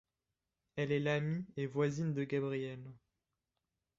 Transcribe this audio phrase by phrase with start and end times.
[0.77, 2.83] Elle est l'amie et voisine de Gabriel.